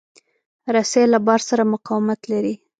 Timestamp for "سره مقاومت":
1.49-2.19